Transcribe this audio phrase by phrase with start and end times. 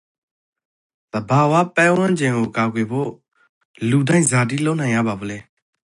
[1.11, 3.11] သဘာဝပတ်ဝန်းကျင်ကိုကာကွယ်ဖို့
[3.89, 5.39] လူတိုင်းဇာတိ လုပ်နိုင်ရပါဖို့လဲ?